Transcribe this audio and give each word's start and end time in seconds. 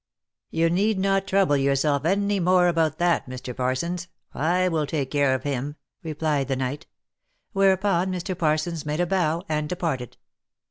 "You 0.49 0.71
need 0.71 0.97
not 0.97 1.27
trouble 1.27 1.55
yourself 1.55 2.05
any 2.05 2.39
more 2.39 2.67
about 2.67 2.97
that, 2.97 3.29
Mr. 3.29 3.55
Parsons. 3.55 4.07
I 4.33 4.67
will 4.67 4.87
take 4.87 5.11
care 5.11 5.35
of 5.35 5.43
him," 5.43 5.75
replied 6.01 6.47
the 6.47 6.55
knight. 6.55 6.87
Whereupon 7.53 8.11
Mr. 8.11 8.35
Parsons 8.35 8.83
made 8.83 8.99
a 8.99 9.05
bow, 9.05 9.43
and 9.47 9.69
departed. 9.69 10.17